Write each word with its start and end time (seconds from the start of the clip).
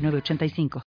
906985. 0.00 0.82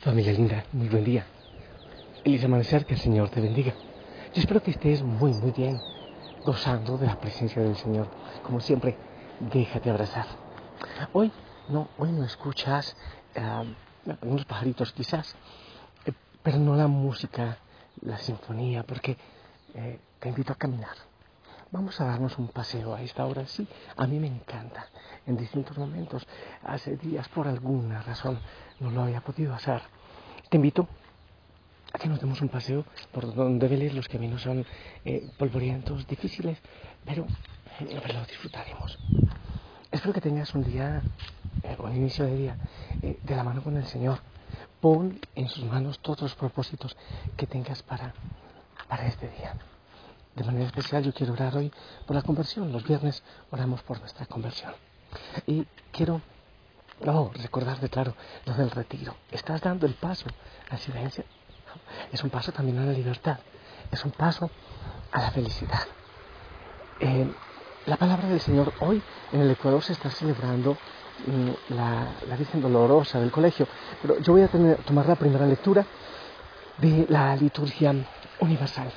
Familia 0.00 0.32
linda, 0.32 0.64
muy 0.72 0.88
buen 0.88 1.04
día. 1.04 1.24
Feliz 2.24 2.44
amanecer, 2.44 2.84
que 2.84 2.94
el 2.94 3.00
Señor 3.00 3.30
te 3.30 3.40
bendiga. 3.40 3.72
Yo 4.34 4.40
espero 4.40 4.62
que 4.62 4.72
estés 4.72 5.02
muy, 5.02 5.32
muy 5.32 5.52
bien, 5.52 5.80
gozando 6.44 6.98
de 6.98 7.06
la 7.06 7.20
presencia 7.20 7.62
del 7.62 7.76
Señor. 7.76 8.08
Como 8.42 8.60
siempre, 8.60 8.96
déjate 9.38 9.90
abrazar. 9.90 10.26
Hoy 11.12 11.30
no, 11.68 11.88
hoy 11.98 12.10
no 12.10 12.24
escuchas 12.24 12.96
ah, 13.36 13.64
unos 14.22 14.44
pajaritos 14.44 14.92
quizás, 14.92 15.36
eh, 16.04 16.12
pero 16.42 16.58
no 16.58 16.74
la 16.74 16.88
música, 16.88 17.58
la 18.00 18.18
sinfonía, 18.18 18.82
porque 18.82 19.16
eh, 19.74 20.00
te 20.18 20.28
invito 20.28 20.52
a 20.52 20.56
caminar. 20.56 21.11
Vamos 21.72 21.98
a 22.02 22.04
darnos 22.04 22.36
un 22.38 22.48
paseo 22.48 22.94
a 22.94 23.00
esta 23.00 23.24
hora. 23.24 23.46
Sí, 23.46 23.66
a 23.96 24.06
mí 24.06 24.20
me 24.20 24.26
encanta. 24.26 24.90
En 25.26 25.38
distintos 25.38 25.78
momentos, 25.78 26.26
hace 26.62 26.98
días 26.98 27.26
por 27.30 27.48
alguna 27.48 28.02
razón 28.02 28.38
no 28.78 28.90
lo 28.90 29.04
había 29.04 29.22
podido 29.22 29.54
hacer. 29.54 29.80
Te 30.50 30.58
invito 30.58 30.86
a 31.90 31.98
que 31.98 32.10
nos 32.10 32.20
demos 32.20 32.42
un 32.42 32.50
paseo 32.50 32.84
por 33.10 33.34
donde 33.34 33.68
veles 33.68 33.94
los 33.94 34.06
caminos 34.06 34.42
son 34.42 34.66
eh, 35.06 35.26
polvorientos, 35.38 36.06
difíciles, 36.06 36.58
pero, 37.06 37.26
pero 37.78 38.20
lo 38.20 38.26
disfrutaremos. 38.26 38.98
Espero 39.90 40.12
que 40.12 40.20
tengas 40.20 40.54
un 40.54 40.64
día, 40.64 41.00
eh, 41.62 41.76
un 41.78 41.96
inicio 41.96 42.26
de 42.26 42.36
día, 42.36 42.56
eh, 43.00 43.18
de 43.22 43.34
la 43.34 43.44
mano 43.44 43.62
con 43.62 43.78
el 43.78 43.86
Señor. 43.86 44.18
Pon 44.78 45.18
en 45.34 45.48
sus 45.48 45.64
manos 45.64 46.00
todos 46.00 46.20
los 46.20 46.34
propósitos 46.34 46.94
que 47.34 47.46
tengas 47.46 47.82
para, 47.82 48.12
para 48.88 49.06
este 49.06 49.30
día. 49.30 49.56
De 50.34 50.44
manera 50.44 50.66
especial 50.66 51.02
yo 51.02 51.12
quiero 51.12 51.34
orar 51.34 51.56
hoy 51.56 51.72
por 52.06 52.16
la 52.16 52.22
conversión. 52.22 52.72
Los 52.72 52.84
viernes 52.84 53.22
oramos 53.50 53.82
por 53.82 54.00
nuestra 54.00 54.26
conversión. 54.26 54.72
Y 55.46 55.66
quiero 55.90 56.20
no, 57.04 57.30
recordarte, 57.34 57.88
claro, 57.88 58.14
lo 58.46 58.54
del 58.54 58.70
retiro. 58.70 59.14
Estás 59.30 59.60
dando 59.60 59.86
el 59.86 59.94
paso 59.94 60.26
a 60.70 60.76
silencio. 60.78 61.24
Es 62.12 62.22
un 62.22 62.30
paso 62.30 62.52
también 62.52 62.78
a 62.78 62.86
la 62.86 62.92
libertad. 62.92 63.38
Es 63.90 64.04
un 64.04 64.12
paso 64.12 64.50
a 65.10 65.20
la 65.20 65.30
felicidad. 65.30 65.80
Eh, 67.00 67.30
la 67.86 67.96
palabra 67.96 68.28
del 68.28 68.40
Señor 68.40 68.72
hoy 68.80 69.02
en 69.32 69.40
el 69.40 69.50
Ecuador 69.50 69.82
se 69.82 69.92
está 69.92 70.10
celebrando 70.10 70.76
mm, 71.26 71.74
la, 71.74 72.06
la, 72.28 72.36
Virgen 72.36 72.62
Dolorosa 72.62 73.18
del 73.18 73.32
colegio. 73.32 73.66
Pero 74.00 74.18
yo 74.20 74.32
voy 74.32 74.42
a 74.42 74.48
tomar 74.84 75.06
la 75.06 75.16
primera 75.16 75.46
lectura 75.46 75.84
de 76.78 77.06
la 77.08 77.34
liturgia 77.36 77.94
universal. 78.40 78.92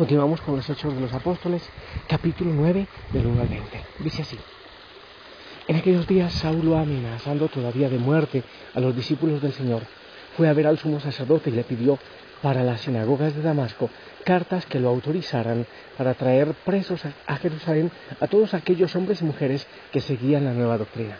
Continuamos 0.00 0.40
con 0.40 0.56
los 0.56 0.66
Hechos 0.66 0.94
de 0.94 1.00
los 1.02 1.12
Apóstoles, 1.12 1.62
capítulo 2.08 2.52
9, 2.54 2.86
del 3.12 3.26
1 3.26 3.42
al 3.42 3.48
20. 3.48 3.84
Dice 3.98 4.22
así. 4.22 4.38
En 5.68 5.76
aquellos 5.76 6.06
días 6.06 6.32
Saulo, 6.32 6.78
amenazando 6.78 7.48
todavía 7.48 7.90
de 7.90 7.98
muerte 7.98 8.42
a 8.72 8.80
los 8.80 8.96
discípulos 8.96 9.42
del 9.42 9.52
Señor, 9.52 9.82
fue 10.38 10.48
a 10.48 10.54
ver 10.54 10.68
al 10.68 10.78
sumo 10.78 11.00
sacerdote 11.00 11.50
y 11.50 11.52
le 11.52 11.64
pidió 11.64 11.98
para 12.40 12.64
las 12.64 12.80
sinagogas 12.80 13.36
de 13.36 13.42
Damasco 13.42 13.90
cartas 14.24 14.64
que 14.64 14.80
lo 14.80 14.88
autorizaran 14.88 15.66
para 15.98 16.14
traer 16.14 16.54
presos 16.64 17.02
a 17.26 17.36
Jerusalén 17.36 17.90
a 18.20 18.26
todos 18.26 18.54
aquellos 18.54 18.96
hombres 18.96 19.20
y 19.20 19.24
mujeres 19.26 19.66
que 19.92 20.00
seguían 20.00 20.46
la 20.46 20.54
nueva 20.54 20.78
doctrina. 20.78 21.18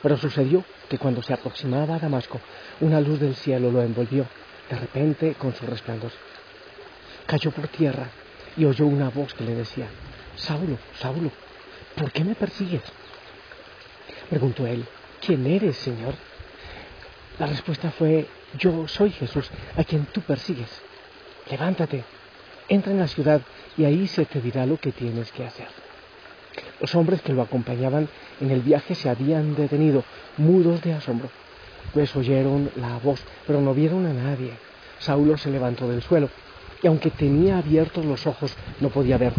Pero 0.00 0.16
sucedió 0.16 0.64
que 0.88 0.96
cuando 0.96 1.20
se 1.20 1.34
aproximaba 1.34 1.96
a 1.96 1.98
Damasco, 1.98 2.40
una 2.80 2.98
luz 2.98 3.20
del 3.20 3.34
cielo 3.34 3.70
lo 3.70 3.82
envolvió, 3.82 4.24
de 4.70 4.78
repente 4.78 5.34
con 5.34 5.54
su 5.54 5.66
resplandor 5.66 6.12
cayó 7.30 7.52
por 7.52 7.68
tierra 7.68 8.08
y 8.56 8.64
oyó 8.64 8.86
una 8.86 9.08
voz 9.08 9.32
que 9.34 9.44
le 9.44 9.54
decía, 9.54 9.86
Saulo, 10.34 10.76
Saulo, 10.98 11.30
¿por 11.94 12.10
qué 12.10 12.24
me 12.24 12.34
persigues? 12.34 12.82
Preguntó 14.28 14.66
él, 14.66 14.84
¿quién 15.24 15.46
eres, 15.46 15.76
Señor? 15.76 16.14
La 17.38 17.46
respuesta 17.46 17.92
fue, 17.92 18.26
yo 18.58 18.88
soy 18.88 19.12
Jesús, 19.12 19.48
a 19.76 19.84
quien 19.84 20.06
tú 20.06 20.22
persigues. 20.22 20.70
Levántate, 21.48 22.02
entra 22.68 22.90
en 22.90 22.98
la 22.98 23.06
ciudad 23.06 23.42
y 23.78 23.84
ahí 23.84 24.08
se 24.08 24.24
te 24.24 24.40
dirá 24.40 24.66
lo 24.66 24.78
que 24.78 24.90
tienes 24.90 25.30
que 25.30 25.46
hacer. 25.46 25.68
Los 26.80 26.92
hombres 26.96 27.22
que 27.22 27.32
lo 27.32 27.42
acompañaban 27.42 28.08
en 28.40 28.50
el 28.50 28.60
viaje 28.60 28.96
se 28.96 29.08
habían 29.08 29.54
detenido, 29.54 30.02
mudos 30.36 30.82
de 30.82 30.94
asombro, 30.94 31.30
pues 31.94 32.14
oyeron 32.16 32.72
la 32.74 32.98
voz, 32.98 33.22
pero 33.46 33.60
no 33.60 33.72
vieron 33.72 34.04
a 34.06 34.12
nadie. 34.12 34.54
Saulo 34.98 35.38
se 35.38 35.50
levantó 35.50 35.88
del 35.88 36.02
suelo 36.02 36.28
y 36.82 36.86
aunque 36.86 37.10
tenía 37.10 37.58
abiertos 37.58 38.04
los 38.04 38.26
ojos 38.26 38.54
no 38.80 38.88
podía 38.90 39.18
ver. 39.18 39.32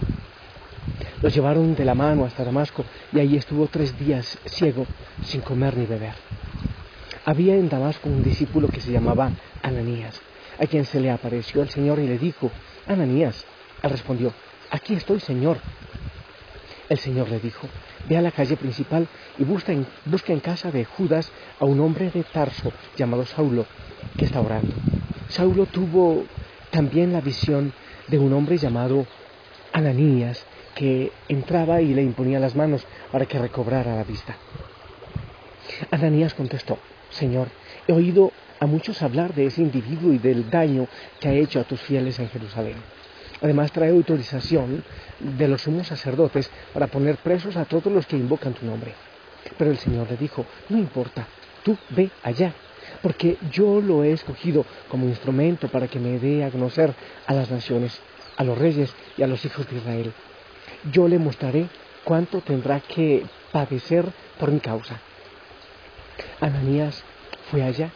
Los 1.21 1.33
llevaron 1.33 1.75
de 1.75 1.85
la 1.85 1.95
mano 1.95 2.25
hasta 2.25 2.43
Damasco 2.43 2.83
y 3.13 3.19
allí 3.19 3.37
estuvo 3.37 3.67
tres 3.67 3.97
días 3.99 4.37
ciego, 4.45 4.85
sin 5.23 5.41
comer 5.41 5.77
ni 5.77 5.85
beber. 5.85 6.15
Había 7.25 7.55
en 7.55 7.69
Damasco 7.69 8.09
un 8.09 8.23
discípulo 8.23 8.67
que 8.67 8.81
se 8.81 8.91
llamaba 8.91 9.31
Ananías, 9.61 10.19
a 10.59 10.65
quien 10.65 10.85
se 10.85 10.99
le 10.99 11.11
apareció 11.11 11.61
el 11.61 11.69
Señor 11.69 11.99
y 11.99 12.07
le 12.07 12.17
dijo, 12.17 12.49
Ananías. 12.87 13.45
Él 13.83 13.89
respondió, 13.91 14.33
aquí 14.71 14.95
estoy, 14.95 15.19
Señor. 15.19 15.57
El 16.89 16.97
Señor 16.97 17.29
le 17.29 17.39
dijo, 17.39 17.67
ve 18.09 18.17
a 18.17 18.21
la 18.21 18.31
calle 18.31 18.57
principal 18.57 19.07
y 19.37 19.43
busca 19.43 19.73
busca 20.05 20.33
en 20.33 20.39
casa 20.39 20.71
de 20.71 20.83
Judas 20.85 21.31
a 21.59 21.65
un 21.65 21.79
hombre 21.79 22.09
de 22.09 22.23
Tarso 22.23 22.73
llamado 22.97 23.25
Saulo, 23.25 23.65
que 24.17 24.25
está 24.25 24.41
orando. 24.41 24.73
Saulo 25.29 25.67
tuvo 25.67 26.25
también 26.71 27.13
la 27.13 27.21
visión 27.21 27.73
de 28.07 28.17
un 28.17 28.33
hombre 28.33 28.57
llamado 28.57 29.05
Ananías 29.73 30.43
que 30.75 31.11
entraba 31.27 31.81
y 31.81 31.93
le 31.93 32.01
imponía 32.01 32.39
las 32.39 32.55
manos 32.55 32.85
para 33.11 33.25
que 33.25 33.37
recobrara 33.37 33.95
la 33.95 34.03
vista. 34.03 34.35
Ananías 35.91 36.33
contestó, 36.33 36.79
Señor, 37.09 37.49
he 37.87 37.93
oído 37.93 38.31
a 38.59 38.65
muchos 38.65 39.01
hablar 39.01 39.33
de 39.33 39.45
ese 39.45 39.61
individuo 39.61 40.13
y 40.13 40.17
del 40.17 40.49
daño 40.49 40.87
que 41.19 41.29
ha 41.29 41.33
hecho 41.33 41.59
a 41.59 41.63
tus 41.63 41.81
fieles 41.81 42.19
en 42.19 42.29
Jerusalén. 42.29 42.75
Además 43.41 43.71
trae 43.71 43.89
autorización 43.89 44.83
de 45.19 45.47
los 45.47 45.63
sumos 45.63 45.87
sacerdotes 45.87 46.49
para 46.73 46.87
poner 46.87 47.17
presos 47.17 47.55
a 47.57 47.65
todos 47.65 47.91
los 47.91 48.05
que 48.05 48.15
invocan 48.15 48.53
tu 48.53 48.65
nombre. 48.65 48.93
Pero 49.57 49.71
el 49.71 49.77
Señor 49.77 50.09
le 50.09 50.17
dijo, 50.17 50.45
no 50.69 50.77
importa, 50.77 51.27
tú 51.63 51.75
ve 51.89 52.11
allá 52.23 52.53
porque 53.01 53.37
yo 53.51 53.81
lo 53.81 54.03
he 54.03 54.11
escogido 54.11 54.65
como 54.89 55.07
instrumento 55.07 55.67
para 55.67 55.87
que 55.87 55.99
me 55.99 56.19
dé 56.19 56.43
a 56.43 56.51
conocer 56.51 56.93
a 57.25 57.33
las 57.33 57.49
naciones, 57.49 57.99
a 58.37 58.43
los 58.43 58.57
reyes 58.57 58.93
y 59.17 59.23
a 59.23 59.27
los 59.27 59.43
hijos 59.45 59.69
de 59.69 59.77
Israel. 59.77 60.13
Yo 60.91 61.07
le 61.07 61.19
mostraré 61.19 61.67
cuánto 62.03 62.41
tendrá 62.41 62.79
que 62.79 63.23
padecer 63.51 64.05
por 64.39 64.51
mi 64.51 64.59
causa. 64.59 64.99
Ananías 66.39 67.03
fue 67.49 67.63
allá, 67.63 67.91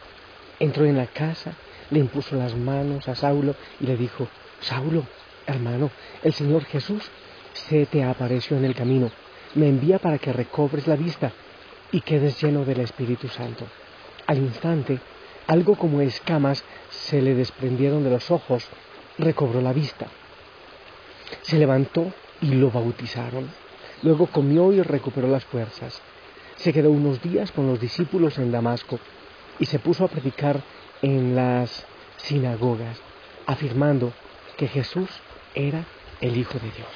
entró 0.59 0.85
en 0.85 0.97
la 0.97 1.07
casa, 1.07 1.53
le 1.91 1.99
impuso 1.99 2.35
las 2.35 2.55
manos 2.55 3.07
a 3.07 3.15
Saulo 3.15 3.55
y 3.79 3.85
le 3.85 3.97
dijo, 3.97 4.27
Saulo, 4.59 5.03
hermano, 5.45 5.91
el 6.23 6.33
Señor 6.33 6.65
Jesús 6.65 7.03
se 7.53 7.85
te 7.85 8.03
apareció 8.03 8.57
en 8.57 8.65
el 8.65 8.75
camino, 8.75 9.11
me 9.53 9.67
envía 9.67 9.99
para 9.99 10.17
que 10.17 10.33
recobres 10.33 10.87
la 10.87 10.95
vista 10.95 11.31
y 11.91 12.01
quedes 12.01 12.41
lleno 12.41 12.65
del 12.65 12.81
Espíritu 12.81 13.27
Santo. 13.29 13.65
Al 14.27 14.39
instante, 14.39 14.99
algo 15.47 15.75
como 15.75 16.01
escamas 16.01 16.63
se 16.89 17.21
le 17.21 17.35
desprendieron 17.35 18.03
de 18.03 18.09
los 18.09 18.31
ojos, 18.31 18.67
recobró 19.17 19.61
la 19.61 19.73
vista. 19.73 20.07
Se 21.43 21.57
levantó 21.57 22.11
y 22.41 22.47
lo 22.47 22.71
bautizaron. 22.71 23.49
Luego 24.01 24.27
comió 24.27 24.73
y 24.73 24.81
recuperó 24.81 25.27
las 25.27 25.45
fuerzas. 25.45 26.01
Se 26.57 26.73
quedó 26.73 26.91
unos 26.91 27.21
días 27.21 27.51
con 27.51 27.67
los 27.67 27.79
discípulos 27.79 28.37
en 28.37 28.51
Damasco 28.51 28.99
y 29.59 29.65
se 29.65 29.79
puso 29.79 30.05
a 30.05 30.07
predicar 30.07 30.61
en 31.01 31.35
las 31.35 31.85
sinagogas, 32.17 32.99
afirmando 33.45 34.13
que 34.57 34.67
Jesús 34.67 35.09
era 35.53 35.85
el 36.21 36.37
Hijo 36.37 36.53
de 36.53 36.71
Dios. 36.71 36.87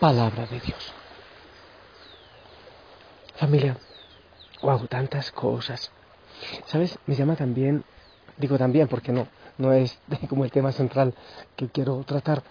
Palabra 0.00 0.46
de 0.46 0.58
Dios. 0.60 0.92
Familia, 3.36 3.76
wow, 4.62 4.86
tantas 4.86 5.30
cosas. 5.32 5.90
¿Sabes? 6.66 6.98
Me 7.06 7.14
llama 7.14 7.36
también, 7.36 7.84
digo 8.36 8.56
también 8.58 8.88
porque 8.88 9.12
no, 9.12 9.26
no 9.58 9.72
es 9.72 9.98
como 10.28 10.44
el 10.44 10.50
tema 10.50 10.72
central 10.72 11.14
que 11.56 11.68
quiero 11.68 12.02
tratar. 12.04 12.42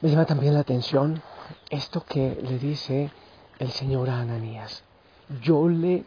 Me 0.00 0.10
llama 0.10 0.26
también 0.26 0.54
la 0.54 0.60
atención 0.60 1.22
esto 1.70 2.04
que 2.04 2.38
le 2.42 2.58
dice 2.58 3.10
el 3.58 3.70
Señor 3.70 4.10
a 4.10 4.20
Ananías. 4.20 4.82
Yo 5.40 5.68
le 5.68 6.04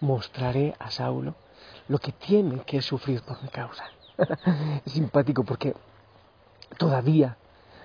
mostraré 0.00 0.74
a 0.78 0.90
Saulo 0.90 1.34
lo 1.88 1.98
que 1.98 2.12
tiene 2.12 2.60
que 2.60 2.82
sufrir 2.82 3.22
por 3.22 3.42
mi 3.42 3.48
causa. 3.48 3.84
es 4.86 4.92
simpático 4.92 5.44
porque 5.44 5.74
todavía 6.78 7.36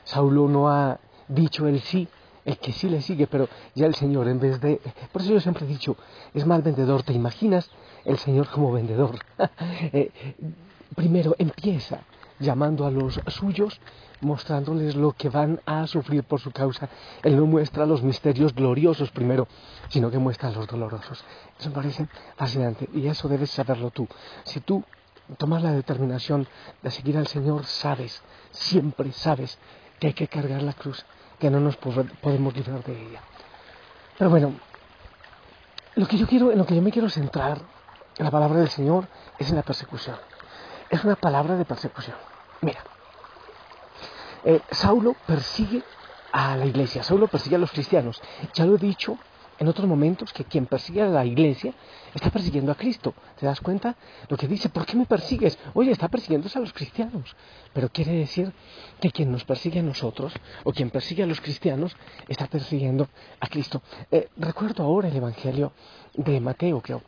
Saulo 0.04 0.48
no 0.48 0.70
ha 0.70 1.00
dicho 1.28 1.68
el 1.68 1.82
sí, 1.82 2.08
el 2.46 2.58
que 2.58 2.72
sí 2.72 2.88
le 2.88 3.02
sigue, 3.02 3.28
pero 3.28 3.50
ya 3.74 3.88
el 3.88 3.96
Señor 3.96 4.28
en 4.28 4.40
vez 4.40 4.62
de... 4.62 4.80
Por 5.12 5.22
eso 5.22 5.34
yo 5.34 5.40
siempre 5.40 5.66
he 5.66 5.68
dicho, 5.68 5.98
es 6.34 6.46
mal 6.46 6.62
vendedor, 6.62 7.04
¿te 7.04 7.14
imaginas 7.14 7.70
el 8.06 8.18
Señor 8.18 8.50
como 8.50 8.72
vendedor? 8.72 9.20
Eh, 9.92 10.12
primero 10.96 11.36
empieza 11.38 12.02
llamando 12.40 12.86
a 12.86 12.92
los 12.92 13.20
suyos, 13.28 13.80
mostrándoles 14.22 14.96
lo 14.96 15.12
que 15.14 15.30
van 15.30 15.62
a 15.66 15.88
sufrir 15.88 16.24
por 16.24 16.40
su 16.40 16.52
causa. 16.52 16.90
Él 17.24 17.38
no 17.38 17.46
muestra 17.46 17.86
los 17.86 18.02
misterios 18.02 18.54
gloriosos 18.54 19.12
primero, 19.12 19.48
sino 19.90 20.12
que 20.12 20.18
muestra 20.18 20.52
los 20.52 20.68
dolorosos. 20.68 21.24
Eso 21.60 21.70
me 21.70 21.76
parece 21.76 22.08
fascinante 22.36 22.90
y 22.94 23.08
eso 23.08 23.28
debes 23.28 23.52
saberlo 23.52 23.92
tú. 23.92 24.08
Si 24.44 24.60
tú 24.62 24.84
tomas 25.38 25.64
la 25.64 25.72
determinación 25.72 26.48
de 26.82 26.92
seguir 26.92 27.18
al 27.18 27.28
Señor, 27.28 27.66
sabes, 27.66 28.22
siempre 28.52 29.12
sabes 29.12 29.58
que 30.00 30.08
hay 30.08 30.14
que 30.14 30.28
cargar 30.28 30.62
la 30.62 30.74
cruz, 30.74 31.06
que 31.40 31.50
no 31.50 31.60
nos 31.60 31.78
podemos 31.78 32.56
librar 32.56 32.84
de 32.84 33.02
ella. 33.02 33.22
Pero 34.18 34.30
bueno, 34.30 34.54
lo 35.96 36.08
que 36.08 36.18
yo 36.18 36.28
quiero, 36.28 36.52
en 36.52 36.58
lo 36.58 36.66
que 36.66 36.76
yo 36.76 36.82
me 36.82 36.92
quiero 36.92 37.10
centrar 37.10 37.60
en 38.18 38.26
la 38.26 38.32
palabra 38.32 38.60
del 38.60 38.70
Señor 38.70 39.08
es 39.38 39.50
en 39.50 39.56
la 39.56 39.64
persecución. 39.64 40.18
Es 40.90 41.04
una 41.04 41.16
palabra 41.16 41.56
de 41.56 41.66
persecución. 41.66 42.16
Mira, 42.62 42.80
eh, 44.44 44.62
Saulo 44.72 45.16
persigue 45.26 45.84
a 46.32 46.56
la 46.56 46.66
iglesia, 46.66 47.04
Saulo 47.04 47.28
persigue 47.28 47.56
a 47.56 47.60
los 47.60 47.72
cristianos. 47.72 48.22
Ya 48.54 48.66
lo 48.66 48.76
he 48.76 48.78
dicho 48.78 49.18
en 49.58 49.68
otros 49.68 49.88
momentos 49.88 50.34
que 50.34 50.44
quien 50.44 50.66
persigue 50.66 51.02
a 51.02 51.08
la 51.08 51.26
iglesia 51.26 51.74
está 52.14 52.30
persiguiendo 52.30 52.72
a 52.72 52.76
Cristo. 52.76 53.14
¿Te 53.40 53.46
das 53.46 53.62
cuenta? 53.62 53.96
Lo 54.28 54.38
que 54.38 54.48
dice, 54.48 54.70
¿por 54.70 54.86
qué 54.86 54.96
me 54.98 55.06
persigues? 55.06 55.58
Oye, 55.74 55.92
está 55.92 56.08
persiguiendo 56.10 56.50
a 56.54 56.60
los 56.60 56.74
cristianos. 56.74 57.36
Pero 57.74 57.90
quiere 57.90 58.14
decir 58.14 58.52
que 59.00 59.12
quien 59.12 59.32
nos 59.32 59.44
persigue 59.46 59.80
a 59.80 59.84
nosotros, 59.84 60.34
o 60.64 60.72
quien 60.72 60.90
persigue 60.90 61.24
a 61.24 61.26
los 61.26 61.40
cristianos, 61.40 61.96
está 62.28 62.48
persiguiendo 62.48 63.08
a 63.40 63.48
Cristo. 63.48 63.82
Eh, 64.12 64.30
recuerdo 64.38 64.84
ahora 64.84 65.08
el 65.08 65.16
Evangelio 65.16 65.72
de 66.14 66.40
Mateo, 66.40 66.82
creo. 66.82 67.02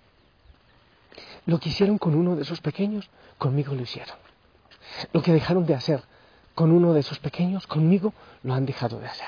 Lo 1.45 1.59
que 1.59 1.69
hicieron 1.69 1.97
con 1.97 2.15
uno 2.15 2.35
de 2.35 2.43
esos 2.43 2.61
pequeños, 2.61 3.09
conmigo 3.37 3.73
lo 3.73 3.81
hicieron. 3.81 4.15
Lo 5.11 5.21
que 5.21 5.33
dejaron 5.33 5.65
de 5.65 5.75
hacer 5.75 6.01
con 6.55 6.71
uno 6.71 6.93
de 6.93 7.01
esos 7.01 7.19
pequeños, 7.19 7.67
conmigo 7.67 8.13
lo 8.43 8.53
han 8.53 8.65
dejado 8.65 8.99
de 8.99 9.07
hacer. 9.07 9.27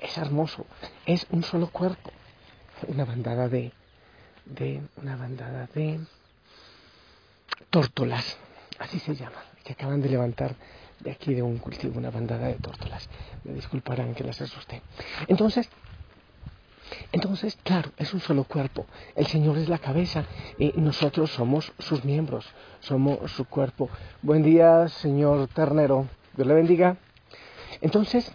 Es 0.00 0.16
hermoso, 0.16 0.64
es 1.04 1.26
un 1.30 1.42
solo 1.42 1.68
cuerpo 1.68 2.10
una 2.88 3.04
bandada 3.04 3.48
de, 3.48 3.72
de 4.44 4.82
una 4.96 5.16
bandada 5.16 5.68
de 5.74 6.00
tórtolas, 7.70 8.38
así 8.78 8.98
se 8.98 9.14
llama, 9.14 9.42
que 9.64 9.72
acaban 9.72 10.00
de 10.00 10.08
levantar 10.08 10.54
de 11.00 11.10
aquí 11.10 11.34
de 11.34 11.42
un 11.42 11.58
cultivo 11.58 11.98
una 11.98 12.10
bandada 12.10 12.48
de 12.48 12.54
tórtolas. 12.54 13.08
Me 13.44 13.54
disculparán 13.54 14.14
que 14.14 14.24
las 14.24 14.40
asusté. 14.40 14.82
Entonces, 15.28 15.68
entonces, 17.12 17.56
claro, 17.62 17.92
es 17.96 18.12
un 18.14 18.20
solo 18.20 18.44
cuerpo. 18.44 18.86
El 19.14 19.26
Señor 19.26 19.58
es 19.58 19.68
la 19.68 19.78
cabeza 19.78 20.24
y 20.58 20.72
nosotros 20.76 21.30
somos 21.30 21.72
sus 21.78 22.04
miembros, 22.04 22.46
somos 22.80 23.30
su 23.32 23.44
cuerpo. 23.44 23.88
Buen 24.22 24.42
día, 24.42 24.88
Señor 24.88 25.48
Ternero. 25.48 26.08
Dios 26.34 26.46
le 26.46 26.54
bendiga. 26.54 26.96
Entonces, 27.80 28.32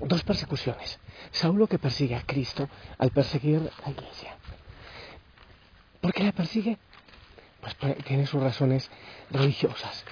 dos 0.00 0.22
persecuciones. 0.22 0.98
Saulo 1.30 1.66
que 1.66 1.78
persigue 1.78 2.16
a 2.16 2.22
Cristo 2.22 2.68
al 2.98 3.10
perseguir 3.10 3.60
la 3.84 3.90
iglesia. 3.90 4.36
¿Por 6.00 6.12
qué 6.12 6.22
la 6.22 6.32
persigue? 6.32 6.78
Pues 7.60 7.76
tiene 8.04 8.26
sus 8.26 8.42
razones 8.42 8.90
religiosas. 9.30 10.04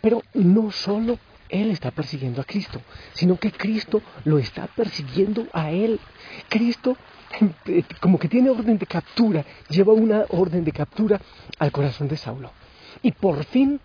Pero 0.00 0.22
no 0.34 0.70
solo 0.70 1.18
él 1.48 1.70
está 1.70 1.90
persiguiendo 1.90 2.40
a 2.40 2.44
Cristo, 2.44 2.80
sino 3.14 3.36
que 3.36 3.52
Cristo 3.52 4.02
lo 4.24 4.38
está 4.38 4.66
persiguiendo 4.66 5.46
a 5.52 5.70
él. 5.70 6.00
Cristo 6.48 6.96
como 8.00 8.18
que 8.18 8.28
tiene 8.28 8.50
orden 8.50 8.78
de 8.78 8.86
captura, 8.86 9.44
lleva 9.68 9.92
una 9.92 10.24
orden 10.30 10.64
de 10.64 10.72
captura 10.72 11.20
al 11.58 11.72
corazón 11.72 12.08
de 12.08 12.16
Saulo. 12.16 12.50
Y 13.02 13.12
por 13.12 13.44
fin 13.44 13.80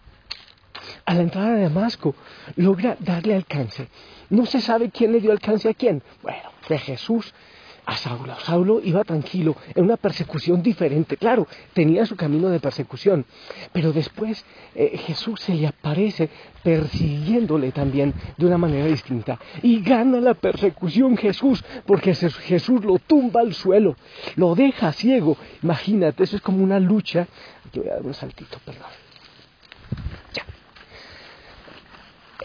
a 1.06 1.13
la 1.13 1.21
entrada 1.21 1.56
de 1.56 1.63
Damasco, 1.63 2.15
logra 2.56 2.97
darle 3.00 3.35
alcance. 3.35 3.88
No 4.30 4.45
se 4.45 4.62
sabe 4.62 4.89
quién 4.89 5.12
le 5.12 5.21
dio 5.21 5.31
alcance 5.31 5.69
a 5.69 5.74
quién. 5.74 6.01
Bueno, 6.21 6.50
fue 6.62 6.77
Jesús 6.77 7.33
a 7.85 7.97
Saulo. 7.97 8.35
Saulo 8.39 8.81
iba 8.83 9.03
tranquilo 9.03 9.56
en 9.75 9.85
una 9.85 9.97
persecución 9.97 10.62
diferente. 10.62 11.18
Claro, 11.18 11.47
tenía 11.74 12.06
su 12.06 12.15
camino 12.15 12.50
de 12.50 12.59
persecución, 12.59 13.25
pero 13.71 13.91
después 13.91 14.44
eh, 14.75 14.97
Jesús 15.06 15.41
se 15.41 15.53
le 15.53 15.68
aparece 15.68 16.30
persiguiéndole 16.63 17.71
también 17.71 18.13
de 18.38 18.45
una 18.45 18.57
manera 18.57 18.86
distinta. 18.86 19.39
Y 19.62 19.81
gana 19.81 20.21
la 20.21 20.33
persecución 20.33 21.18
Jesús, 21.18 21.63
porque 21.86 22.15
Jesús 22.15 22.83
lo 22.83 23.00
tumba 23.00 23.41
al 23.41 23.53
suelo, 23.53 23.95
lo 24.36 24.56
deja 24.56 24.94
ciego. 24.94 25.38
Imagínate, 25.62 26.24
eso 26.24 26.38
es 26.38 26.41
como 26.41 26.63
una 26.63 26.79
lucha. 26.79 27.27
Yo 27.74 27.81
voy 27.81 27.91
a 27.91 27.95
dar 27.95 28.03
un 28.03 28.13
saltito, 28.13 28.59
perdón. 28.63 29.02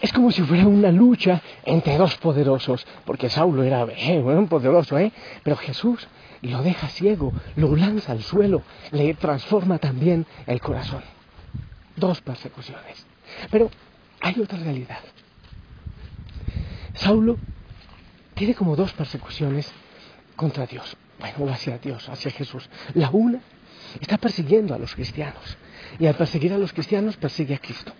Es 0.01 0.13
como 0.13 0.31
si 0.31 0.41
fuera 0.43 0.65
una 0.65 0.91
lucha 0.91 1.41
entre 1.65 1.97
dos 1.97 2.15
poderosos, 2.17 2.85
porque 3.05 3.29
Saulo 3.29 3.63
era 3.63 3.85
eh, 3.95 4.19
un 4.19 4.47
poderoso, 4.47 4.97
¿eh? 4.97 5.11
Pero 5.43 5.57
Jesús 5.57 6.07
lo 6.41 6.61
deja 6.63 6.87
ciego, 6.87 7.33
lo 7.55 7.75
lanza 7.75 8.13
al 8.13 8.23
suelo, 8.23 8.61
le 8.91 9.13
transforma 9.15 9.77
también 9.77 10.25
el 10.47 10.61
corazón. 10.61 11.01
Dos 11.95 12.21
persecuciones. 12.21 13.05
Pero 13.51 13.69
hay 14.21 14.39
otra 14.39 14.59
realidad. 14.59 14.99
Saulo 16.93 17.37
tiene 18.35 18.55
como 18.55 18.75
dos 18.75 18.93
persecuciones 18.93 19.69
contra 20.35 20.65
Dios, 20.65 20.95
bueno, 21.19 21.51
hacia 21.51 21.77
Dios, 21.77 22.07
hacia 22.07 22.31
Jesús. 22.31 22.69
La 22.93 23.09
una 23.09 23.41
está 23.99 24.17
persiguiendo 24.17 24.73
a 24.73 24.77
los 24.77 24.95
cristianos 24.95 25.57
y 25.99 26.07
al 26.07 26.15
perseguir 26.15 26.53
a 26.53 26.57
los 26.57 26.71
cristianos 26.71 27.17
persigue 27.17 27.55
a 27.55 27.59
Cristo. 27.59 27.91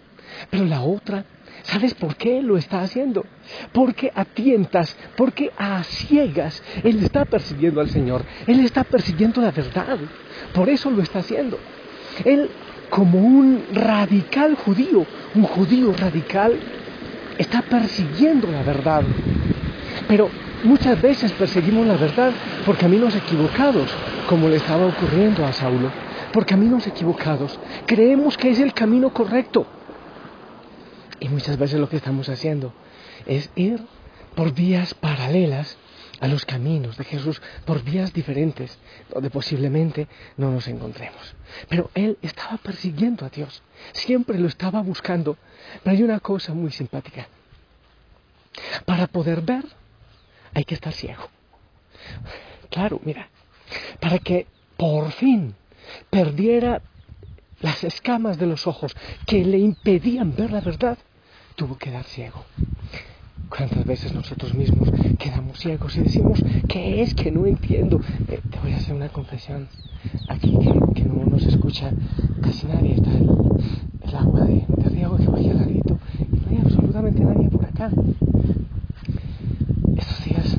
Pero 0.49 0.65
la 0.65 0.81
otra 0.81 1.25
¿Sabes 1.63 1.93
por 1.93 2.15
qué 2.15 2.41
lo 2.41 2.57
está 2.57 2.81
haciendo? 2.81 3.25
Porque 3.71 4.11
a 4.15 4.25
tientas, 4.25 4.95
porque 5.15 5.51
a 5.57 5.83
ciegas, 5.83 6.63
Él 6.83 7.04
está 7.04 7.25
persiguiendo 7.25 7.81
al 7.81 7.89
Señor, 7.89 8.23
Él 8.47 8.59
está 8.61 8.83
persiguiendo 8.83 9.42
la 9.42 9.51
verdad, 9.51 9.97
por 10.54 10.69
eso 10.69 10.89
lo 10.89 11.01
está 11.01 11.19
haciendo. 11.19 11.59
Él, 12.25 12.49
como 12.89 13.19
un 13.19 13.63
radical 13.73 14.56
judío, 14.56 15.06
un 15.35 15.44
judío 15.44 15.94
radical, 15.94 16.54
está 17.37 17.61
persiguiendo 17.61 18.49
la 18.51 18.63
verdad. 18.63 19.04
Pero 20.07 20.30
muchas 20.63 20.99
veces 21.01 21.31
perseguimos 21.33 21.85
la 21.85 21.97
verdad 21.97 22.31
por 22.65 22.77
caminos 22.77 23.15
equivocados, 23.15 23.89
como 24.27 24.49
le 24.49 24.56
estaba 24.56 24.87
ocurriendo 24.87 25.45
a 25.45 25.54
Saulo. 25.54 25.92
Por 26.33 26.45
caminos 26.45 26.85
equivocados. 26.87 27.59
Creemos 27.85 28.37
que 28.37 28.49
es 28.51 28.59
el 28.59 28.73
camino 28.73 29.11
correcto 29.11 29.65
y 31.19 31.30
muchas 31.30 31.57
veces 31.57 31.80
lo 31.80 31.90
que 31.90 31.97
estamos 31.97 32.30
haciendo 32.30 32.73
es 33.26 33.49
ir 33.56 33.81
por 34.35 34.54
vías 34.54 34.94
paralelas 34.94 35.78
a 36.19 36.28
los 36.28 36.45
caminos 36.45 36.97
de 36.97 37.06
Jesús, 37.06 37.42
por 37.66 37.83
vías 37.83 38.14
diferentes, 38.14 38.78
donde 39.14 39.30
posiblemente 39.30 40.07
no 40.38 40.52
nos 40.52 40.68
encontremos. 40.68 41.35
Pero 41.69 41.90
Él 41.94 42.18
estaba 42.21 42.57
persiguiendo 42.57 43.26
a 43.26 43.30
Dios, 43.30 43.64
siempre 43.94 44.38
lo 44.38 44.47
estaba 44.47 44.81
buscando. 44.81 45.38
Pero 45.83 45.95
hay 45.95 46.04
una 46.04 46.19
cosa 46.19 46.54
muy 46.54 46.71
simpática. 46.71 47.28
Para 48.85 49.07
poder 49.07 49.42
ver, 49.42 49.66
hay 50.54 50.66
que 50.66 50.76
estar 50.76 50.94
ciego. 50.94 51.30
Claro, 52.69 52.99
mira, 53.04 53.30
para 53.99 54.19
que 54.19 54.47
por 54.78 55.11
fin 55.11 55.56
perdiera 56.09 56.81
las 57.61 57.83
escamas 57.83 58.38
de 58.38 58.45
los 58.45 58.68
ojos 58.68 58.95
que 59.26 59.44
le 59.44 59.57
impedían 59.57 60.35
ver 60.35 60.52
la 60.52 60.61
verdad, 60.61 60.97
tuvo 61.59 61.78
que 61.78 61.92
dar 61.92 62.06
ciego. 62.06 62.45
¿Cuántas 63.49 63.83
veces 63.83 64.13
nosotros 64.13 64.54
mismos 64.54 64.89
quedamos 65.18 65.59
ciegos 65.59 65.94
y 65.97 66.04
decimos, 66.04 66.42
¿qué 66.69 67.01
es 67.01 67.13
que 67.13 67.31
no 67.31 67.45
entiendo? 67.45 67.99
Eh, 68.30 68.39
te 68.49 68.59
voy 68.59 68.71
a 68.71 68.78
hacer 68.78 68.95
una 68.95 69.09
confesión. 69.09 69.68
Aquí 70.30 70.57
que, 70.95 71.04
no 71.04 71.25
nos 71.25 71.44
escucha 71.45 71.92
casi 72.42 72.66
nadie, 72.66 72.94
está 72.94 73.11
el, 73.11 74.16
agua 74.16 74.45
de, 74.45 74.63
de, 74.69 74.89
riego 74.89 75.18
que 75.18 75.28
vaya 75.28 75.54
ladito 75.54 75.99
y 76.19 76.37
no 76.37 76.49
hay 76.49 76.57
absolutamente 76.63 77.25
nadie 77.25 77.49
por 77.49 77.66
acá. 77.66 77.92
Estos 79.97 80.23
días, 80.23 80.57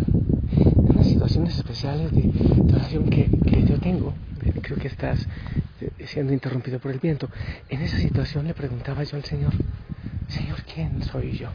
en 0.52 0.96
las 0.96 1.06
situaciones 1.06 1.56
especiales 1.56 2.12
de, 2.12 2.74
oración 2.74 3.08
que, 3.08 3.24
que 3.24 3.64
yo 3.64 3.80
tengo, 3.80 4.12
eh, 4.44 4.52
creo 4.60 4.76
que 4.76 4.88
estás 4.88 5.26
eh, 5.80 5.90
siendo 6.04 6.34
interrumpido 6.34 6.78
por 6.78 6.90
el 6.90 6.98
viento, 6.98 7.30
en 7.70 7.80
esa 7.80 7.96
situación 7.96 8.46
le 8.46 8.52
preguntaba 8.52 9.02
yo 9.02 9.16
al 9.16 9.24
Señor, 9.24 9.54
Señor, 10.30 10.58
¿quién 10.72 11.02
soy 11.02 11.32
yo? 11.32 11.48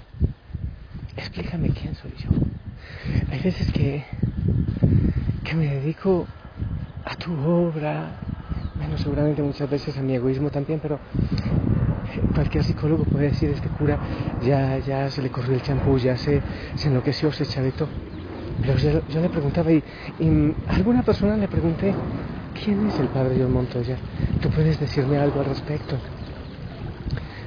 explícame 1.18 1.70
quién 1.70 1.96
soy 1.96 2.12
yo. 2.12 2.30
Hay 3.32 3.40
veces 3.40 3.72
que, 3.72 4.04
que 5.44 5.56
me 5.56 5.66
dedico 5.76 6.28
a 7.06 7.16
tu 7.16 7.34
obra, 7.34 8.12
bueno, 8.78 8.98
seguramente 8.98 9.42
muchas 9.42 9.70
veces 9.70 9.98
a 9.98 10.02
mi 10.02 10.16
egoísmo 10.16 10.50
también, 10.50 10.80
pero 10.82 11.00
cualquier 12.34 12.64
psicólogo 12.64 13.04
puede 13.06 13.30
decir, 13.30 13.50
este 13.50 13.70
cura 13.70 13.98
ya, 14.44 14.78
ya 14.80 15.10
se 15.10 15.22
le 15.22 15.30
corrió 15.30 15.56
el 15.56 15.62
champú, 15.62 15.98
ya 15.98 16.18
se, 16.18 16.42
se 16.76 16.88
enloqueció, 16.88 17.32
se 17.32 17.46
chavetó. 17.46 17.88
Pero 18.62 18.78
yo, 18.78 19.22
le 19.22 19.30
preguntaba 19.30 19.72
y, 19.72 19.84
a 20.68 20.76
alguna 20.76 21.04
persona 21.04 21.38
le 21.38 21.48
pregunté, 21.48 21.94
¿quién 22.64 22.88
es 22.88 23.00
el 23.00 23.08
padre 23.08 23.36
John 23.40 23.54
Montoya? 23.54 23.98
¿Tú 24.42 24.50
puedes 24.50 24.80
decirme 24.80 25.18
algo 25.18 25.40
al 25.40 25.48
respecto? 25.48 25.98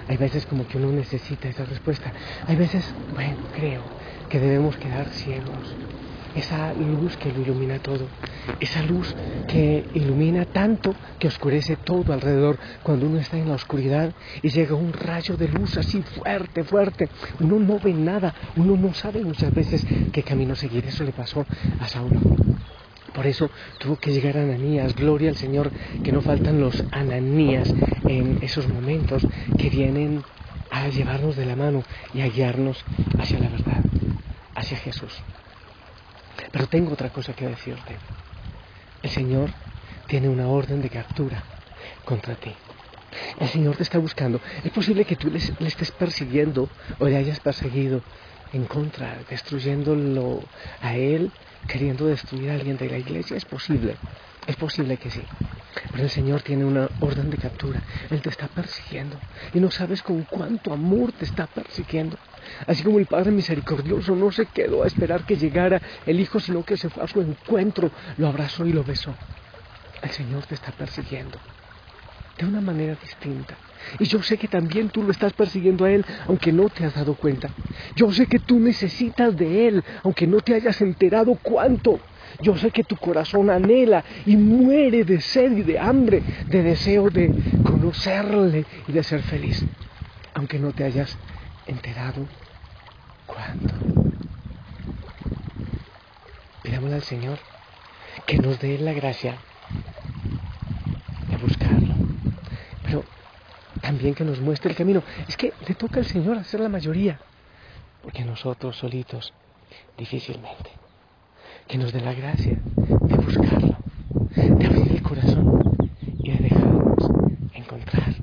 Hay 0.09 0.17
veces 0.17 0.47
como 0.47 0.67
que 0.67 0.79
uno 0.79 0.91
necesita 0.91 1.49
esa 1.49 1.65
respuesta. 1.65 2.13
Hay 2.47 2.57
veces, 2.57 2.85
bueno, 3.15 3.37
creo 3.55 3.83
que 4.29 4.41
debemos 4.41 4.77
quedar 4.77 5.09
ciegos. 5.11 5.77
Esa 6.35 6.73
luz 6.75 7.17
que 7.17 7.33
lo 7.33 7.43
ilumina 7.43 7.79
todo, 7.79 8.07
esa 8.61 8.83
luz 8.83 9.15
que 9.47 9.85
ilumina 9.95 10.45
tanto 10.45 10.95
que 11.19 11.29
oscurece 11.29 11.77
todo 11.77 12.13
alrededor. 12.13 12.59
Cuando 12.83 13.07
uno 13.07 13.19
está 13.19 13.37
en 13.39 13.49
la 13.49 13.55
oscuridad 13.55 14.13
y 14.43 14.49
llega 14.49 14.75
un 14.75 14.93
rayo 14.93 15.37
de 15.37 15.49
luz 15.49 15.77
así 15.77 16.03
fuerte, 16.03 16.65
fuerte, 16.65 17.09
uno 17.41 17.59
no 17.59 17.79
ve 17.79 17.93
nada, 17.93 18.35
uno 18.57 18.77
no 18.77 18.95
sabe 18.95 19.23
muchas 19.25 19.53
veces 19.55 19.87
qué 20.13 20.23
camino 20.23 20.55
seguir, 20.55 20.87
eso 20.87 21.05
le 21.05 21.13
pasó 21.13 21.45
a 21.81 21.89
Saulo. 21.89 22.21
Por 23.13 23.27
eso 23.27 23.51
tuvo 23.79 23.97
que 23.97 24.13
llegar 24.13 24.37
Ananías, 24.37 24.95
gloria 24.95 25.31
al 25.31 25.37
Señor, 25.37 25.71
que 26.03 26.13
no 26.13 26.21
faltan 26.21 26.61
los 26.61 26.85
Ananías 26.93 27.73
en 28.07 28.39
esos 28.43 28.69
momentos 28.69 29.27
que 29.59 29.71
vienen 29.71 30.23
a 30.71 30.89
llevarnos 30.89 31.37
de 31.37 31.47
la 31.47 31.57
mano 31.57 31.83
y 32.15 32.21
a 32.21 32.29
guiarnos 32.29 32.85
hacia 33.19 33.39
la 33.39 33.49
verdad, 33.49 33.83
hacia 34.55 34.77
Jesús. 34.79 35.13
Pero 36.53 36.67
tengo 36.67 36.93
otra 36.93 37.11
cosa 37.11 37.33
que 37.33 37.47
decirte. 37.47 37.97
El 39.03 39.11
Señor 39.11 39.51
tiene 40.07 40.29
una 40.29 40.49
orden 40.49 40.83
de 40.83 40.91
captura 40.91 41.43
contra 42.05 42.35
ti. 42.35 42.53
El 43.39 43.49
Señor 43.49 43.77
te 43.77 43.83
está 43.83 43.99
buscando. 43.99 44.41
Es 44.65 44.71
posible 44.73 45.05
que 45.05 45.17
tú 45.17 45.31
le, 45.31 45.39
estés 45.39 45.91
persiguiendo 45.93 46.69
o 46.99 47.07
le 47.07 47.17
hayas 47.17 47.41
perseguido 47.41 48.03
en 48.53 48.65
contra, 48.65 49.19
destruyéndolo 49.29 50.43
a 50.83 50.97
Él, 50.97 51.31
queriendo 51.67 52.07
destruir 52.07 52.51
a 52.51 52.55
alguien 52.55 52.77
de 52.77 52.89
la 52.89 52.99
iglesia. 52.99 53.37
Es 53.37 53.45
posible. 53.45 53.97
Es 54.47 54.57
posible 54.57 54.97
que 54.97 55.11
sí. 55.11 55.23
Pero 55.93 56.05
el 56.05 56.11
Señor 56.11 56.43
tiene 56.43 56.65
una 56.65 56.89
orden 57.01 57.31
de 57.31 57.37
captura. 57.37 57.83
Él 58.11 58.21
te 58.23 58.31
está 58.31 58.49
persiguiendo. 58.49 59.19
Y 59.53 59.61
no 59.61 59.71
sabes 59.71 60.03
con 60.03 60.23
cuánto 60.23 60.73
amor 60.73 61.13
te 61.13 61.25
está 61.25 61.47
persiguiendo. 61.47 62.17
Así 62.67 62.83
como 62.83 62.99
el 62.99 63.07
Padre 63.07 63.31
misericordioso 63.31 64.17
no 64.17 64.33
se 64.33 64.47
quedó 64.47 64.83
a 64.83 64.87
esperar 64.87 65.25
que 65.25 65.37
llegara 65.37 65.83
el 66.07 66.19
Hijo, 66.19 66.41
sino 66.41 66.65
que 66.65 66.77
se 66.77 66.89
fue 66.89 67.05
a 67.05 67.09
su 67.09 67.21
encuentro, 67.21 67.91
lo 68.17 68.29
abrazó 68.29 68.65
y 68.67 68.73
lo 68.73 68.83
besó. 68.83 69.15
El 70.03 70.11
Señor 70.11 70.47
te 70.47 70.55
está 70.55 70.73
persiguiendo 70.73 71.39
de 72.39 72.47
una 72.47 72.61
manera 72.61 72.97
distinta. 73.01 73.57
Y 73.99 74.05
yo 74.05 74.23
sé 74.23 74.39
que 74.39 74.49
también 74.49 74.89
tú 74.91 75.03
lo 75.03 75.11
estás 75.11 75.33
persiguiendo 75.33 75.85
a 75.85 75.91
Él, 75.91 76.05
aunque 76.27 76.53
no 76.53 76.69
te 76.69 76.85
has 76.85 76.95
dado 76.95 77.15
cuenta. 77.15 77.51
Yo 77.97 78.11
sé 78.13 78.27
que 78.27 78.39
tú 78.39 78.61
necesitas 78.61 79.37
de 79.37 79.69
Él, 79.69 79.85
aunque 80.05 80.27
no 80.27 80.41
te 80.41 80.55
hayas 80.55 80.81
enterado 80.81 81.37
cuánto. 81.43 82.01
Yo 82.41 82.57
sé 82.57 82.71
que 82.71 82.85
tu 82.85 82.97
corazón 82.97 83.51
anhela 83.51 84.05
y 84.25 84.37
muere 84.37 85.05
de 85.05 85.21
sed 85.21 85.53
y 85.53 85.63
de 85.63 85.79
hambre, 85.79 86.23
de 86.47 86.63
deseo 86.63 87.11
de 87.11 87.33
conocerle 87.65 88.65
y 88.87 88.93
de 88.93 89.03
ser 89.03 89.23
feliz, 89.23 89.65
aunque 90.35 90.59
no 90.59 90.73
te 90.73 90.85
hayas 90.85 91.17
enterado 91.67 92.27
cuándo. 93.27 93.75
Pidámosle 96.63 96.97
al 96.97 97.03
Señor 97.03 97.39
que 98.27 98.39
nos 98.39 98.61
dé 98.61 98.79
la 98.79 98.93
gracia 98.93 99.37
de 101.31 101.37
buscarlo, 101.39 101.88
pero 102.89 103.05
también 103.83 104.15
que 104.15 104.25
nos 104.25 104.41
muestre 104.41 104.71
el 104.71 104.77
camino. 104.77 105.03
Es 105.29 105.37
que 105.37 105.53
le 105.67 105.75
toca 105.75 106.01
al 106.01 106.07
Señor 106.07 106.39
hacer 106.39 106.61
la 106.61 106.71
mayoría, 106.71 107.21
porque 108.03 108.25
nosotros 108.25 108.77
solitos 108.77 109.35
difícilmente. 109.99 110.71
Que 111.67 111.77
nos 111.77 111.93
dé 111.93 112.01
la 112.01 112.15
gracia 112.15 112.59
de 112.65 113.17
buscarlo, 113.17 113.77
de 114.35 114.67
abrir 114.67 114.93
el 114.93 115.03
corazón 115.03 115.77
y 116.03 116.31
de 116.31 116.39
dejarnos 116.39 117.11
encontrar. 117.53 118.15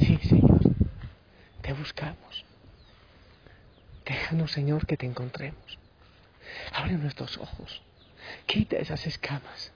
Sí, 0.00 0.18
Señor, 0.22 0.60
te 1.60 1.74
buscamos. 1.74 2.46
Déjanos, 4.06 4.50
Señor, 4.50 4.86
que 4.86 4.96
te 4.96 5.04
encontremos. 5.04 5.78
Abre 6.72 6.92
nuestros 6.92 7.36
ojos. 7.36 7.82
Quita 8.46 8.76
esas 8.76 9.06
escamas. 9.06 9.72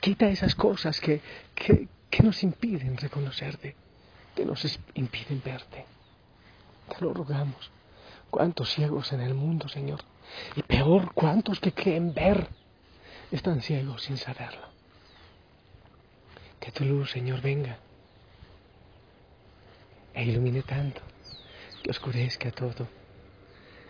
Quita 0.00 0.28
esas 0.28 0.54
cosas 0.54 1.00
que, 1.00 1.20
que, 1.54 1.88
nos 2.22 2.42
impiden 2.42 2.96
reconocerte, 2.96 3.76
que 4.34 4.44
nos 4.44 4.78
impiden 4.94 5.42
verte. 5.44 5.84
Te 6.88 7.04
lo 7.04 7.14
rogamos. 7.14 7.70
¿Cuántos 8.30 8.70
ciegos 8.70 9.12
en 9.12 9.20
el 9.20 9.34
mundo, 9.34 9.68
Señor? 9.68 10.00
Y 10.54 10.62
peor, 10.62 11.12
¿cuántos 11.14 11.60
que 11.60 11.72
creen 11.72 12.14
ver 12.14 12.48
están 13.30 13.60
ciegos 13.60 14.02
sin 14.02 14.16
saberlo? 14.16 14.68
Que 16.60 16.70
tu 16.70 16.84
luz, 16.84 17.10
Señor, 17.10 17.40
venga 17.40 17.78
e 20.14 20.24
ilumine 20.24 20.62
tanto 20.62 21.00
que 21.82 21.90
oscurezca 21.90 22.50
todo 22.50 22.86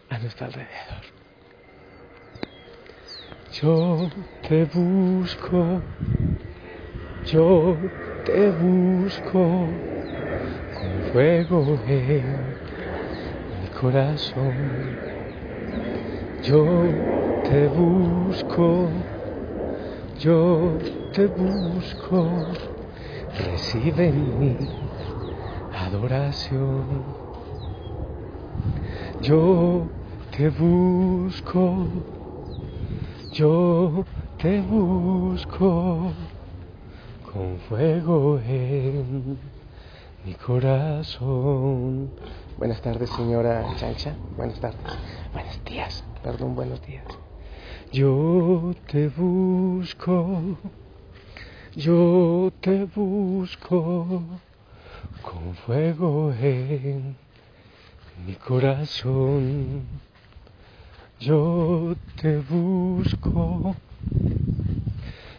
a 0.08 0.18
nuestro 0.18 0.46
alrededor. 0.46 1.19
Yo 3.60 4.08
te 4.40 4.64
busco, 4.64 5.82
yo 7.26 7.78
te 8.24 8.50
busco 8.52 9.68
con 10.72 11.02
fuego 11.12 11.78
en 11.86 12.54
mi 13.60 13.68
corazón. 13.68 14.96
Yo 16.42 16.86
te 17.42 17.68
busco, 17.68 18.92
yo 20.20 20.78
te 21.12 21.26
busco, 21.26 22.46
recibe 23.44 24.10
mi 24.10 24.56
adoración. 25.70 27.04
Yo 29.20 29.86
te 30.30 30.48
busco, 30.48 31.88
yo 33.32 34.04
te 34.38 34.60
busco 34.60 36.12
con 37.32 37.58
fuego 37.68 38.40
en 38.40 39.38
mi 40.24 40.34
corazón. 40.34 42.10
Buenas 42.56 42.80
tardes, 42.80 43.08
señora 43.10 43.64
Chancha. 43.76 44.16
Buenas 44.36 44.58
tardes. 44.58 44.80
Buenos 45.32 45.64
días. 45.64 46.04
Perdón, 46.22 46.54
buenos 46.56 46.82
días. 46.82 47.04
Yo 47.92 48.74
te 48.90 49.08
busco, 49.08 50.58
yo 51.74 52.52
te 52.60 52.84
busco 52.84 54.22
con 55.22 55.54
fuego 55.54 56.32
en 56.32 57.16
mi 58.26 58.34
corazón. 58.34 60.09
Yo 61.20 61.96
te 62.16 62.38
busco, 62.38 63.76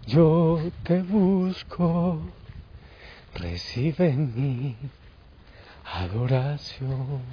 yo 0.06 0.60
te 0.84 1.02
busco, 1.02 2.20
recibe 3.34 4.10
en 4.10 4.32
mi 4.36 4.76
adoración. 5.92 7.24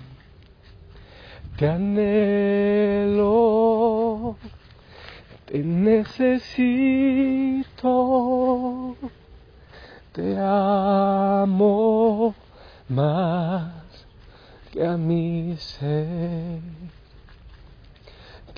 Te 1.59 1.69
anhelo, 1.69 3.29
te 5.45 5.59
necesito, 5.59 6.57
te 10.15 10.39
amo 10.39 11.55
más 12.89 14.07
que 14.73 14.87
a 14.87 14.97
mi 14.97 15.55
ser. 15.59 16.63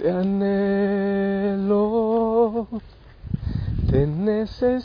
Te 0.00 0.10
anhelo, 0.10 1.76
te 3.90 4.06
necesito, 4.06 4.78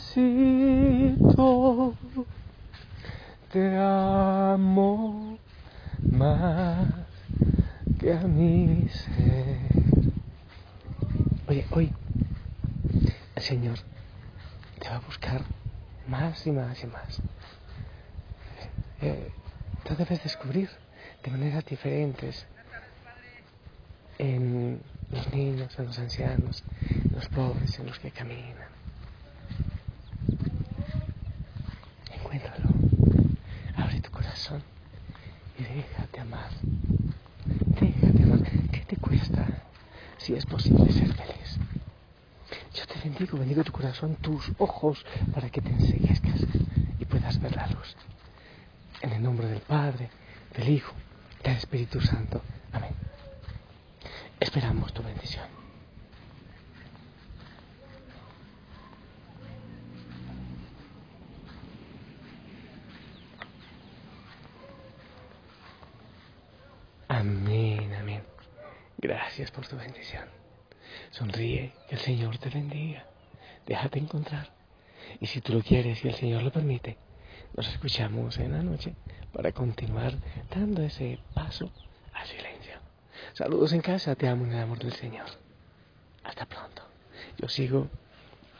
te 3.50 3.78
amo 3.78 5.38
más 6.12 6.86
que 7.98 8.12
a 8.12 8.20
mi 8.24 8.86
ser. 8.90 9.56
Oye, 11.48 11.64
hoy 11.70 11.90
el 13.36 13.42
Señor 13.42 13.78
te 14.80 14.90
va 14.90 14.96
a 14.96 15.00
buscar 15.00 15.40
más 16.08 16.46
y 16.46 16.52
más 16.52 16.84
y 16.84 16.86
más. 16.88 17.22
Eh, 19.00 19.30
tú 19.82 19.96
debes 19.96 20.22
descubrir 20.22 20.68
de 21.24 21.30
maneras 21.30 21.64
diferentes 21.64 22.44
en 24.18 24.82
los 25.10 25.32
niños, 25.32 25.78
en 25.78 25.86
los 25.86 25.98
ancianos, 25.98 26.64
en 26.90 27.12
los 27.12 27.28
pobres, 27.28 27.78
en 27.78 27.86
los 27.86 27.98
que 27.98 28.10
caminan. 28.10 28.68
Encuéntralo. 32.12 32.68
Abre 33.76 34.00
tu 34.00 34.10
corazón 34.10 34.62
y 35.58 35.62
déjate 35.62 36.20
amar. 36.20 36.50
Déjate 37.80 38.22
amar. 38.22 38.42
¿Qué 38.72 38.84
te 38.86 38.96
cuesta 38.96 39.46
si 40.18 40.34
es 40.34 40.44
posible 40.46 40.92
ser 40.92 41.12
feliz? 41.14 41.58
Yo 42.74 42.86
te 42.86 42.98
bendigo, 43.00 43.38
bendigo 43.38 43.64
tu 43.64 43.72
corazón, 43.72 44.16
tus 44.16 44.52
ojos, 44.58 45.04
para 45.32 45.48
que 45.50 45.60
te 45.60 45.70
enseguezcas 45.70 46.40
y 46.98 47.04
puedas 47.04 47.40
ver 47.40 47.54
la 47.54 47.66
luz. 47.68 47.96
En 49.02 49.12
el 49.12 49.22
nombre 49.22 49.46
del 49.46 49.60
Padre, 49.60 50.10
del 50.56 50.68
Hijo, 50.68 50.94
del 51.44 51.56
Espíritu 51.56 52.00
Santo. 52.00 52.42
Esperamos 54.46 54.92
tu 54.92 55.02
bendición. 55.02 55.44
Amén, 67.08 67.92
amén. 67.92 68.22
Gracias 68.98 69.50
por 69.50 69.66
tu 69.66 69.76
bendición. 69.76 70.22
Sonríe, 71.10 71.72
que 71.88 71.96
el 71.96 72.00
Señor 72.00 72.38
te 72.38 72.48
bendiga. 72.48 73.04
Déjate 73.66 73.98
encontrar. 73.98 74.52
Y 75.20 75.26
si 75.26 75.40
tú 75.40 75.54
lo 75.54 75.60
quieres 75.60 76.04
y 76.04 76.08
el 76.08 76.14
Señor 76.14 76.44
lo 76.44 76.52
permite, 76.52 76.96
nos 77.56 77.66
escuchamos 77.66 78.38
en 78.38 78.52
la 78.52 78.62
noche 78.62 78.94
para 79.32 79.50
continuar 79.50 80.14
dando 80.54 80.82
ese 80.84 81.18
paso. 81.34 81.72
Saludos 83.36 83.74
en 83.74 83.82
casa, 83.82 84.14
te 84.14 84.26
amo 84.26 84.46
en 84.46 84.52
el 84.52 84.62
amor 84.62 84.78
del 84.78 84.94
Señor. 84.94 85.26
Hasta 86.24 86.46
pronto. 86.46 86.82
Yo 87.36 87.46
sigo 87.50 87.86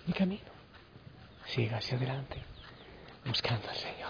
mi 0.06 0.12
camino. 0.12 0.50
Siga 1.46 1.78
hacia 1.78 1.96
adelante, 1.96 2.42
buscando 3.24 3.70
al 3.70 3.76
Señor. 3.76 4.05